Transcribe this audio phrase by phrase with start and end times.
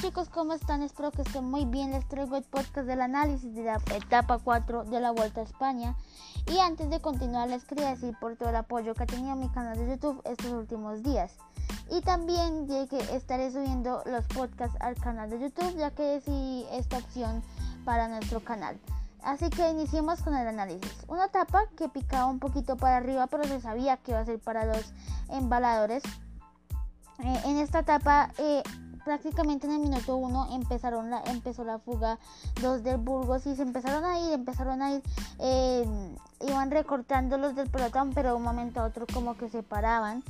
[0.00, 0.82] chicos, ¿cómo están?
[0.82, 1.90] Espero que estén muy bien.
[1.90, 5.96] Les traigo el podcast del análisis de la etapa 4 de la Vuelta a España.
[6.46, 9.48] Y antes de continuar les quería decir por todo el apoyo que ha tenido mi
[9.48, 11.36] canal de YouTube estos últimos días.
[11.90, 16.64] Y también de que estaré subiendo los podcasts al canal de YouTube ya que decidí
[16.72, 17.42] esta opción
[17.84, 18.78] para nuestro canal.
[19.22, 20.92] Así que iniciemos con el análisis.
[21.08, 24.38] Una etapa que picaba un poquito para arriba pero se sabía que iba a ser
[24.38, 24.92] para los
[25.30, 26.04] embaladores.
[27.18, 28.62] Eh, en esta etapa eh,
[29.08, 32.18] prácticamente en el minuto 1 empezaron la, empezó la fuga
[32.60, 35.02] 2 del Burgos y se empezaron a ir, empezaron a ir,
[35.38, 35.88] eh,
[36.46, 40.22] iban recortando los del pelotón, pero de un momento a otro como que se paraban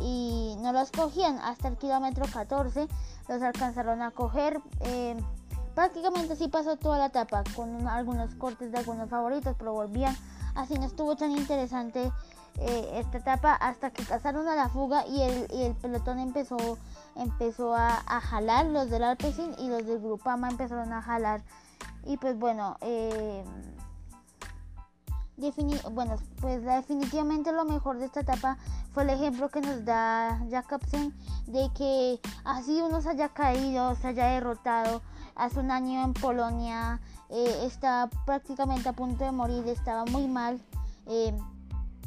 [0.00, 2.88] y no los cogían hasta el kilómetro 14,
[3.28, 4.62] los alcanzaron a coger.
[4.80, 5.14] Eh,
[5.74, 10.16] prácticamente así pasó toda la etapa, con algunos cortes de algunos favoritos, pero volvían.
[10.54, 12.12] Así no estuvo tan interesante
[12.58, 16.56] eh, esta etapa hasta que pasaron a la fuga y el, y el pelotón empezó
[17.16, 18.66] empezó a, jalar.
[18.66, 21.42] Los del Alpecin y los del Grupama empezaron a jalar.
[22.04, 23.44] Y pues bueno eh,
[25.92, 28.58] bueno pues definitivamente lo mejor de esta etapa
[28.92, 31.12] fue el ejemplo que nos da Jacobsen
[31.46, 35.02] de que así uno se haya caído se haya derrotado
[35.34, 40.60] hace un año en Polonia eh, está prácticamente a punto de morir estaba muy mal
[41.06, 41.32] eh,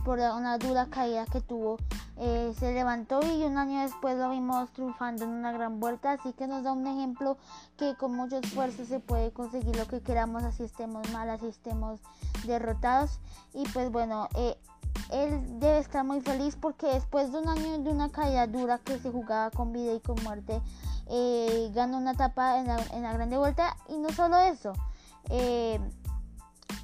[0.04, 1.78] por una dura caída que tuvo.
[2.18, 6.32] Eh, se levantó y un año después lo vimos triunfando en una gran vuelta, así
[6.32, 7.38] que nos da un ejemplo
[7.76, 12.00] que con mucho esfuerzo se puede conseguir lo que queramos, así estemos mal, así estemos
[12.46, 13.20] derrotados.
[13.54, 14.58] Y pues bueno, eh,
[15.12, 18.98] él debe estar muy feliz porque después de un año de una caída dura que
[18.98, 20.62] se jugaba con vida y con muerte,
[21.08, 24.74] eh, ganó una etapa en la, la grande vuelta y no solo eso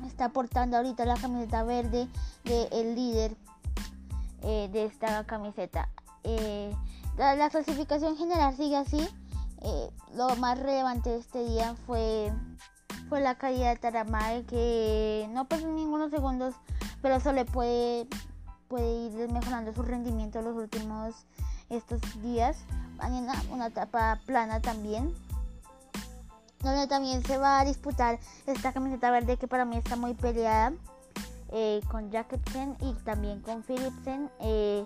[0.08, 2.08] está portando ahorita la camiseta verde
[2.44, 3.36] del el líder
[4.42, 5.90] eh, de esta camiseta.
[6.24, 6.76] Eh,
[7.18, 9.08] la, clasificación general sigue así.
[9.64, 12.34] Eh, lo más relevante de este día fue,
[13.10, 16.56] fue la caída de Taramae que no pasó ningunos segundos,
[17.02, 18.08] pero eso le puede,
[18.68, 21.14] puede ir mejorando su rendimiento los últimos
[21.70, 22.58] estos días.
[23.02, 25.14] Mañana una etapa plana también
[26.64, 30.74] donde también se va a disputar esta camiseta verde que para mí está muy peleada
[31.52, 34.30] eh, con Jacobsen y también con Philipsen.
[34.40, 34.86] Eh,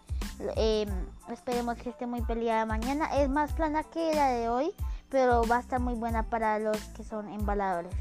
[0.55, 0.89] em,
[1.31, 3.05] esperemos que esté muy peleada mañana.
[3.17, 4.71] Es más plana que la de hoy,
[5.09, 7.93] pero va a estar muy buena para los que son embaladores.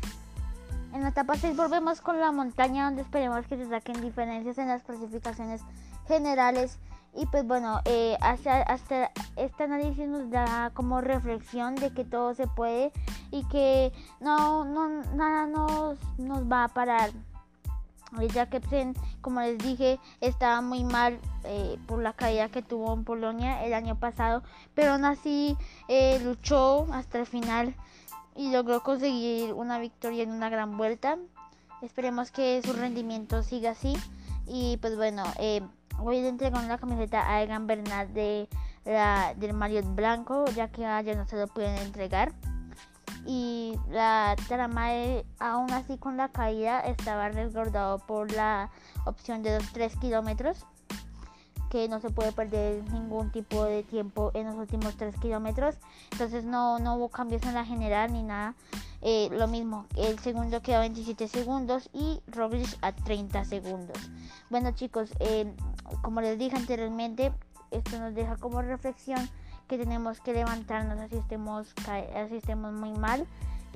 [0.92, 4.68] En la etapa 6 volvemos con la montaña donde esperemos que se saquen diferencias en
[4.68, 5.60] las clasificaciones
[6.06, 6.78] generales
[7.16, 12.34] y pues bueno, eh, hasta, hasta este análisis nos da como reflexión de que todo
[12.34, 12.92] se puede
[13.30, 17.10] y que no, no nada nos, nos va a parar.
[18.32, 18.60] Ya que
[19.20, 23.74] como les dije, estaba muy mal eh, por la caída que tuvo en Polonia el
[23.74, 25.56] año pasado, pero aún así
[25.88, 27.74] eh, luchó hasta el final
[28.36, 31.18] y logró conseguir una victoria en una gran vuelta.
[31.82, 33.96] Esperemos que su rendimiento siga así
[34.46, 35.62] y pues bueno, eh,
[35.98, 38.48] Voy a entregar una camiseta a Egan Bernal de
[38.84, 42.32] la, del Marriott Blanco, ya que ya no se lo pueden entregar.
[43.26, 48.70] Y la Taramae, aún así con la caída, estaba resguardado por la
[49.06, 50.66] opción de los 3 kilómetros,
[51.70, 55.76] que no se puede perder ningún tipo de tiempo en los últimos 3 kilómetros.
[56.12, 58.54] Entonces no, no hubo cambios en la general ni nada.
[59.00, 63.98] Eh, lo mismo, el segundo quedó a 27 segundos y Roglic a 30 segundos.
[64.48, 65.52] Bueno chicos, eh,
[66.02, 67.32] como les dije anteriormente,
[67.70, 69.28] esto nos deja como reflexión
[69.68, 71.74] que tenemos que levantarnos así estemos,
[72.14, 73.26] así estemos muy mal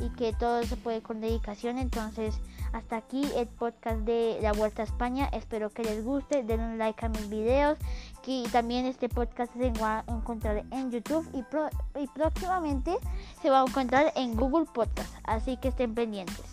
[0.01, 1.79] y que todo se puede con dedicación.
[1.79, 2.39] Entonces,
[2.73, 5.29] hasta aquí el podcast de la Vuelta a España.
[5.33, 6.43] Espero que les guste.
[6.43, 7.79] Den un like a mis videos.
[8.23, 11.45] Que también este podcast se va a encontrar en YouTube y,
[12.01, 12.97] y próximamente
[13.43, 15.13] se va a encontrar en Google Podcast.
[15.25, 16.48] Así que estén pendientes.